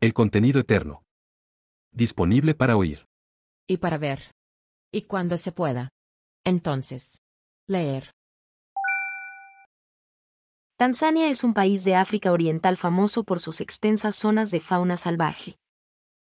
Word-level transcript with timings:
El 0.00 0.14
contenido 0.14 0.60
eterno. 0.60 1.02
Disponible 1.92 2.54
para 2.54 2.76
oír. 2.76 3.08
Y 3.66 3.78
para 3.78 3.98
ver. 3.98 4.30
Y 4.92 5.02
cuando 5.02 5.36
se 5.36 5.50
pueda. 5.50 5.88
Entonces. 6.44 7.20
Leer. 7.66 8.12
Tanzania 10.76 11.28
es 11.28 11.42
un 11.42 11.52
país 11.52 11.82
de 11.82 11.96
África 11.96 12.30
Oriental 12.30 12.76
famoso 12.76 13.24
por 13.24 13.40
sus 13.40 13.60
extensas 13.60 14.14
zonas 14.14 14.52
de 14.52 14.60
fauna 14.60 14.96
salvaje. 14.96 15.56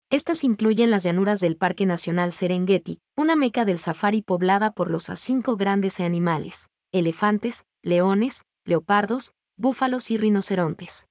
Estas 0.09 0.43
incluyen 0.43 0.89
las 0.89 1.03
llanuras 1.03 1.39
del 1.39 1.55
Parque 1.55 1.85
Nacional 1.85 2.31
Serengeti, 2.31 2.97
una 3.15 3.35
meca 3.35 3.63
del 3.63 3.77
safari 3.77 4.23
poblada 4.23 4.71
por 4.71 4.89
los 4.89 5.11
a 5.11 5.15
cinco 5.15 5.55
grandes 5.55 5.99
animales, 5.99 6.67
elefantes, 6.91 7.63
leones, 7.83 8.41
leopardos, 8.65 9.35
búfalos 9.55 10.09
y 10.09 10.17
rinocerontes. 10.17 11.05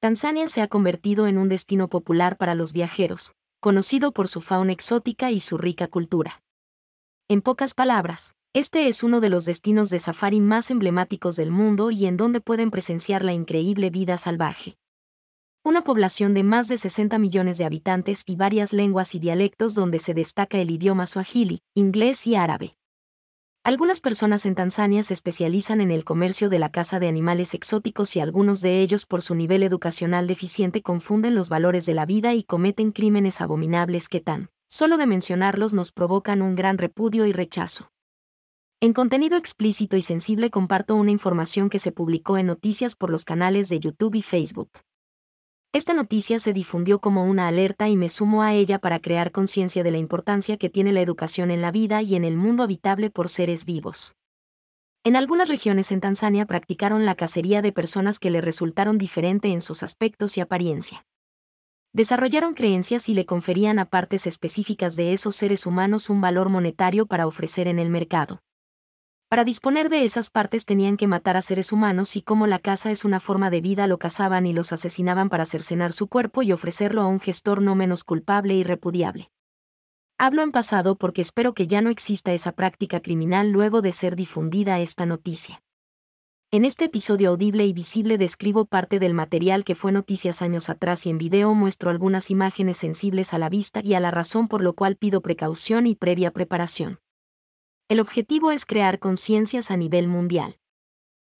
Tanzania 0.00 0.46
se 0.48 0.60
ha 0.60 0.68
convertido 0.68 1.26
en 1.26 1.38
un 1.38 1.48
destino 1.48 1.88
popular 1.88 2.36
para 2.36 2.54
los 2.54 2.74
viajeros, 2.74 3.34
conocido 3.60 4.12
por 4.12 4.28
su 4.28 4.42
fauna 4.42 4.72
exótica 4.72 5.30
y 5.30 5.40
su 5.40 5.56
rica 5.56 5.88
cultura. 5.88 6.42
En 7.28 7.40
pocas 7.40 7.72
palabras, 7.72 8.34
este 8.52 8.88
es 8.88 9.02
uno 9.02 9.20
de 9.20 9.30
los 9.30 9.46
destinos 9.46 9.88
de 9.88 9.98
safari 9.98 10.40
más 10.40 10.70
emblemáticos 10.70 11.36
del 11.36 11.50
mundo 11.50 11.90
y 11.90 12.06
en 12.06 12.18
donde 12.18 12.42
pueden 12.42 12.70
presenciar 12.70 13.24
la 13.24 13.32
increíble 13.32 13.88
vida 13.88 14.18
salvaje. 14.18 14.76
Una 15.64 15.82
población 15.82 16.34
de 16.34 16.42
más 16.42 16.68
de 16.68 16.76
60 16.76 17.18
millones 17.18 17.56
de 17.58 17.64
habitantes 17.64 18.22
y 18.26 18.36
varias 18.36 18.74
lenguas 18.74 19.14
y 19.14 19.18
dialectos 19.18 19.74
donde 19.74 19.98
se 19.98 20.12
destaca 20.12 20.58
el 20.58 20.70
idioma 20.70 21.06
swahili, 21.06 21.62
inglés 21.74 22.26
y 22.26 22.36
árabe. 22.36 22.76
Algunas 23.66 24.00
personas 24.00 24.46
en 24.46 24.54
Tanzania 24.54 25.02
se 25.02 25.12
especializan 25.12 25.80
en 25.80 25.90
el 25.90 26.04
comercio 26.04 26.48
de 26.48 26.60
la 26.60 26.70
caza 26.70 27.00
de 27.00 27.08
animales 27.08 27.52
exóticos 27.52 28.14
y 28.14 28.20
algunos 28.20 28.60
de 28.60 28.80
ellos 28.80 29.06
por 29.06 29.22
su 29.22 29.34
nivel 29.34 29.64
educacional 29.64 30.28
deficiente 30.28 30.82
confunden 30.82 31.34
los 31.34 31.48
valores 31.48 31.84
de 31.84 31.92
la 31.92 32.06
vida 32.06 32.32
y 32.32 32.44
cometen 32.44 32.92
crímenes 32.92 33.40
abominables 33.40 34.08
que 34.08 34.20
tan, 34.20 34.50
solo 34.68 34.98
de 34.98 35.08
mencionarlos 35.08 35.72
nos 35.72 35.90
provocan 35.90 36.42
un 36.42 36.54
gran 36.54 36.78
repudio 36.78 37.26
y 37.26 37.32
rechazo. 37.32 37.90
En 38.80 38.92
contenido 38.92 39.36
explícito 39.36 39.96
y 39.96 40.02
sensible 40.02 40.48
comparto 40.50 40.94
una 40.94 41.10
información 41.10 41.68
que 41.68 41.80
se 41.80 41.90
publicó 41.90 42.38
en 42.38 42.46
noticias 42.46 42.94
por 42.94 43.10
los 43.10 43.24
canales 43.24 43.68
de 43.68 43.80
YouTube 43.80 44.14
y 44.14 44.22
Facebook. 44.22 44.70
Esta 45.76 45.92
noticia 45.92 46.38
se 46.38 46.54
difundió 46.54 47.00
como 47.00 47.26
una 47.26 47.48
alerta 47.48 47.86
y 47.90 47.96
me 47.96 48.08
sumo 48.08 48.42
a 48.42 48.54
ella 48.54 48.78
para 48.78 48.98
crear 48.98 49.30
conciencia 49.30 49.84
de 49.84 49.90
la 49.90 49.98
importancia 49.98 50.56
que 50.56 50.70
tiene 50.70 50.90
la 50.90 51.02
educación 51.02 51.50
en 51.50 51.60
la 51.60 51.70
vida 51.70 52.00
y 52.00 52.16
en 52.16 52.24
el 52.24 52.34
mundo 52.34 52.62
habitable 52.62 53.10
por 53.10 53.28
seres 53.28 53.66
vivos. 53.66 54.16
En 55.04 55.16
algunas 55.16 55.50
regiones 55.50 55.92
en 55.92 56.00
Tanzania 56.00 56.46
practicaron 56.46 57.04
la 57.04 57.14
cacería 57.14 57.60
de 57.60 57.72
personas 57.72 58.18
que 58.18 58.30
le 58.30 58.40
resultaron 58.40 58.96
diferente 58.96 59.48
en 59.48 59.60
sus 59.60 59.82
aspectos 59.82 60.38
y 60.38 60.40
apariencia. 60.40 61.04
Desarrollaron 61.92 62.54
creencias 62.54 63.10
y 63.10 63.12
le 63.12 63.26
conferían 63.26 63.78
a 63.78 63.84
partes 63.84 64.26
específicas 64.26 64.96
de 64.96 65.12
esos 65.12 65.36
seres 65.36 65.66
humanos 65.66 66.08
un 66.08 66.22
valor 66.22 66.48
monetario 66.48 67.04
para 67.04 67.26
ofrecer 67.26 67.68
en 67.68 67.78
el 67.78 67.90
mercado. 67.90 68.40
Para 69.28 69.42
disponer 69.42 69.88
de 69.88 70.04
esas 70.04 70.30
partes 70.30 70.64
tenían 70.66 70.96
que 70.96 71.08
matar 71.08 71.36
a 71.36 71.42
seres 71.42 71.72
humanos 71.72 72.14
y 72.14 72.22
como 72.22 72.46
la 72.46 72.60
caza 72.60 72.92
es 72.92 73.04
una 73.04 73.18
forma 73.18 73.50
de 73.50 73.60
vida 73.60 73.88
lo 73.88 73.98
cazaban 73.98 74.46
y 74.46 74.52
los 74.52 74.72
asesinaban 74.72 75.30
para 75.30 75.46
cercenar 75.46 75.92
su 75.92 76.06
cuerpo 76.06 76.42
y 76.42 76.52
ofrecerlo 76.52 77.02
a 77.02 77.08
un 77.08 77.18
gestor 77.18 77.60
no 77.60 77.74
menos 77.74 78.04
culpable 78.04 78.54
y 78.54 78.62
repudiable. 78.62 79.32
Hablo 80.16 80.42
en 80.42 80.52
pasado 80.52 80.96
porque 80.96 81.22
espero 81.22 81.54
que 81.54 81.66
ya 81.66 81.80
no 81.80 81.90
exista 81.90 82.32
esa 82.32 82.52
práctica 82.52 83.00
criminal 83.00 83.50
luego 83.50 83.82
de 83.82 83.90
ser 83.90 84.14
difundida 84.14 84.78
esta 84.78 85.06
noticia. 85.06 85.60
En 86.52 86.64
este 86.64 86.84
episodio 86.84 87.30
audible 87.30 87.66
y 87.66 87.72
visible 87.72 88.18
describo 88.18 88.64
parte 88.64 89.00
del 89.00 89.12
material 89.12 89.64
que 89.64 89.74
fue 89.74 89.90
noticias 89.90 90.40
años 90.40 90.68
atrás 90.70 91.04
y 91.04 91.10
en 91.10 91.18
video 91.18 91.52
muestro 91.52 91.90
algunas 91.90 92.30
imágenes 92.30 92.76
sensibles 92.76 93.34
a 93.34 93.38
la 93.38 93.48
vista 93.48 93.80
y 93.82 93.94
a 93.94 94.00
la 94.00 94.12
razón 94.12 94.46
por 94.46 94.62
lo 94.62 94.74
cual 94.74 94.94
pido 94.94 95.20
precaución 95.20 95.88
y 95.88 95.96
previa 95.96 96.30
preparación. 96.30 97.00
El 97.88 98.00
objetivo 98.00 98.50
es 98.50 98.66
crear 98.66 98.98
conciencias 98.98 99.70
a 99.70 99.76
nivel 99.76 100.08
mundial. 100.08 100.58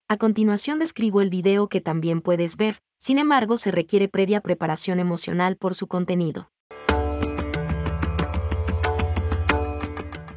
A 0.07 0.15
continuación 0.15 0.79
describo 0.79 1.19
el 1.19 1.29
video 1.29 1.67
que 1.67 1.81
también 1.81 2.21
puedes 2.21 2.55
ver, 2.55 2.81
sin 2.97 3.17
embargo 3.17 3.57
se 3.57 3.69
requiere 3.69 4.07
previa 4.07 4.39
preparación 4.39 5.01
emocional 5.01 5.57
por 5.57 5.75
su 5.75 5.87
contenido. 5.87 6.49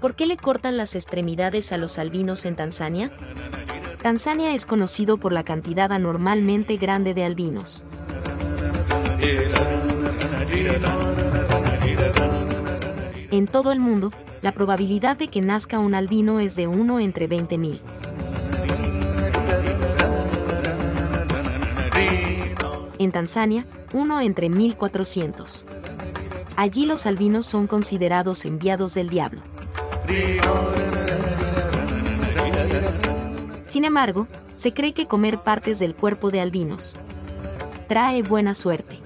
¿Por 0.00 0.16
qué 0.16 0.26
le 0.26 0.36
cortan 0.36 0.76
las 0.76 0.96
extremidades 0.96 1.70
a 1.70 1.76
los 1.76 1.96
albinos 1.96 2.44
en 2.44 2.56
Tanzania? 2.56 3.12
Tanzania 4.02 4.52
es 4.52 4.66
conocido 4.66 5.16
por 5.16 5.32
la 5.32 5.44
cantidad 5.44 5.92
anormalmente 5.92 6.76
grande 6.76 7.14
de 7.14 7.22
albinos. 7.22 7.84
En 13.30 13.46
todo 13.46 13.70
el 13.70 13.78
mundo, 13.78 14.10
la 14.42 14.52
probabilidad 14.52 15.16
de 15.16 15.28
que 15.28 15.40
nazca 15.40 15.78
un 15.78 15.94
albino 15.94 16.40
es 16.40 16.56
de 16.56 16.66
1 16.66 17.00
entre 17.00 17.28
20.000. 17.28 17.80
En 22.98 23.12
Tanzania, 23.12 23.66
1 23.92 24.20
entre 24.20 24.48
1.400. 24.48 25.64
Allí 26.56 26.84
los 26.84 27.06
albinos 27.06 27.46
son 27.46 27.66
considerados 27.66 28.44
enviados 28.44 28.94
del 28.94 29.08
diablo. 29.08 29.40
Sin 33.66 33.84
embargo, 33.84 34.26
se 34.54 34.74
cree 34.74 34.92
que 34.92 35.06
comer 35.06 35.38
partes 35.38 35.78
del 35.78 35.94
cuerpo 35.94 36.30
de 36.30 36.40
albinos 36.40 36.98
trae 37.88 38.22
buena 38.22 38.54
suerte. 38.54 38.98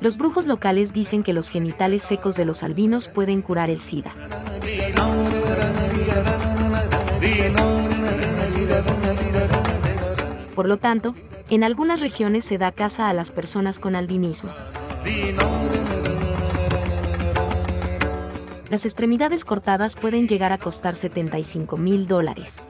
Los 0.00 0.16
brujos 0.16 0.46
locales 0.46 0.92
dicen 0.92 1.24
que 1.24 1.32
los 1.32 1.48
genitales 1.48 2.02
secos 2.02 2.36
de 2.36 2.44
los 2.44 2.62
albinos 2.62 3.08
pueden 3.08 3.42
curar 3.42 3.68
el 3.68 3.80
SIDA. 3.80 4.12
Por 10.54 10.68
lo 10.68 10.76
tanto, 10.76 11.14
en 11.50 11.64
algunas 11.64 12.00
regiones 12.00 12.44
se 12.44 12.58
da 12.58 12.70
caza 12.70 13.08
a 13.08 13.12
las 13.12 13.30
personas 13.30 13.78
con 13.78 13.96
albinismo. 13.96 14.50
Las 18.70 18.84
extremidades 18.84 19.44
cortadas 19.44 19.96
pueden 19.96 20.28
llegar 20.28 20.52
a 20.52 20.58
costar 20.58 20.94
75 20.94 21.76
mil 21.76 22.06
dólares. 22.06 22.66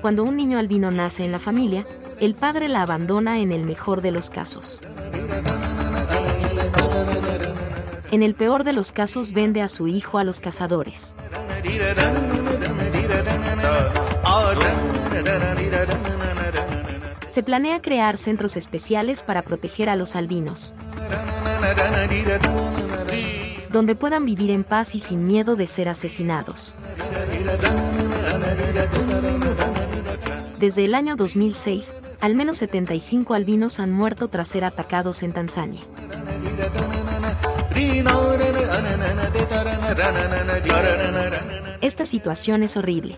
Cuando 0.00 0.24
un 0.24 0.36
niño 0.36 0.58
albino 0.58 0.90
nace 0.90 1.24
en 1.24 1.32
la 1.32 1.38
familia, 1.38 1.86
el 2.20 2.34
padre 2.34 2.68
la 2.68 2.82
abandona 2.82 3.38
en 3.38 3.50
el 3.50 3.64
mejor 3.64 4.02
de 4.02 4.10
los 4.10 4.28
casos. 4.28 4.82
En 8.10 8.22
el 8.22 8.34
peor 8.34 8.64
de 8.64 8.74
los 8.74 8.92
casos 8.92 9.32
vende 9.32 9.62
a 9.62 9.68
su 9.68 9.88
hijo 9.88 10.18
a 10.18 10.24
los 10.24 10.40
cazadores. 10.40 11.14
Se 17.28 17.42
planea 17.42 17.80
crear 17.80 18.16
centros 18.18 18.56
especiales 18.56 19.22
para 19.22 19.42
proteger 19.42 19.88
a 19.88 19.96
los 19.96 20.14
albinos, 20.14 20.74
donde 23.70 23.94
puedan 23.94 24.26
vivir 24.26 24.50
en 24.50 24.64
paz 24.64 24.94
y 24.94 25.00
sin 25.00 25.26
miedo 25.26 25.56
de 25.56 25.66
ser 25.66 25.88
asesinados. 25.88 26.76
Desde 30.58 30.84
el 30.84 30.94
año 30.94 31.16
2006, 31.16 31.94
al 32.20 32.34
menos 32.34 32.58
75 32.58 33.34
albinos 33.34 33.80
han 33.80 33.90
muerto 33.90 34.28
tras 34.28 34.48
ser 34.48 34.64
atacados 34.64 35.22
en 35.22 35.32
Tanzania. 35.32 35.80
Esta 41.80 42.04
situación 42.04 42.62
es 42.62 42.76
horrible. 42.76 43.16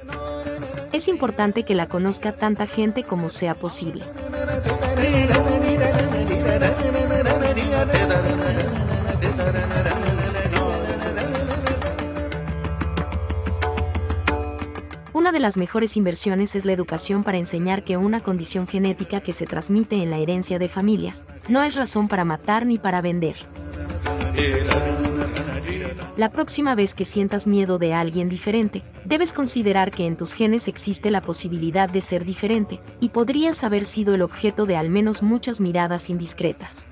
Es 0.92 1.08
importante 1.08 1.64
que 1.64 1.74
la 1.74 1.86
conozca 1.86 2.32
tanta 2.32 2.66
gente 2.66 3.02
como 3.02 3.30
sea 3.30 3.54
posible. 3.54 4.04
Una 15.22 15.30
de 15.30 15.38
las 15.38 15.56
mejores 15.56 15.96
inversiones 15.96 16.56
es 16.56 16.64
la 16.64 16.72
educación 16.72 17.22
para 17.22 17.38
enseñar 17.38 17.84
que 17.84 17.96
una 17.96 18.18
condición 18.22 18.66
genética 18.66 19.20
que 19.20 19.32
se 19.32 19.46
transmite 19.46 20.02
en 20.02 20.10
la 20.10 20.18
herencia 20.18 20.58
de 20.58 20.68
familias 20.68 21.24
no 21.48 21.62
es 21.62 21.76
razón 21.76 22.08
para 22.08 22.24
matar 22.24 22.66
ni 22.66 22.76
para 22.76 23.00
vender. 23.00 23.36
La 26.16 26.32
próxima 26.32 26.74
vez 26.74 26.96
que 26.96 27.04
sientas 27.04 27.46
miedo 27.46 27.78
de 27.78 27.94
alguien 27.94 28.28
diferente, 28.28 28.82
debes 29.04 29.32
considerar 29.32 29.92
que 29.92 30.08
en 30.08 30.16
tus 30.16 30.32
genes 30.32 30.66
existe 30.66 31.12
la 31.12 31.22
posibilidad 31.22 31.88
de 31.88 32.00
ser 32.00 32.24
diferente, 32.24 32.80
y 32.98 33.10
podrías 33.10 33.62
haber 33.62 33.84
sido 33.84 34.16
el 34.16 34.22
objeto 34.22 34.66
de 34.66 34.74
al 34.74 34.90
menos 34.90 35.22
muchas 35.22 35.60
miradas 35.60 36.10
indiscretas. 36.10 36.88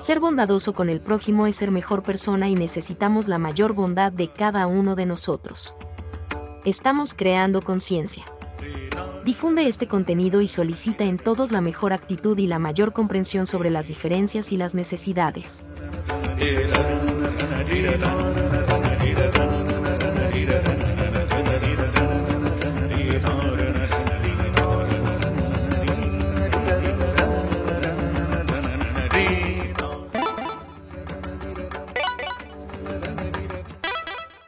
Ser 0.00 0.20
bondadoso 0.20 0.74
con 0.74 0.88
el 0.88 1.00
prójimo 1.00 1.48
es 1.48 1.56
ser 1.56 1.72
mejor 1.72 2.04
persona 2.04 2.48
y 2.48 2.54
necesitamos 2.54 3.26
la 3.26 3.38
mayor 3.38 3.72
bondad 3.72 4.12
de 4.12 4.28
cada 4.28 4.68
uno 4.68 4.94
de 4.94 5.06
nosotros. 5.06 5.74
Estamos 6.64 7.12
creando 7.12 7.60
conciencia. 7.62 8.24
Difunde 9.24 9.66
este 9.66 9.88
contenido 9.88 10.40
y 10.40 10.46
solicita 10.46 11.02
en 11.02 11.18
todos 11.18 11.50
la 11.50 11.60
mejor 11.60 11.92
actitud 11.92 12.38
y 12.38 12.46
la 12.46 12.60
mayor 12.60 12.92
comprensión 12.92 13.48
sobre 13.48 13.68
las 13.68 13.88
diferencias 13.88 14.52
y 14.52 14.56
las 14.56 14.72
necesidades. 14.72 15.64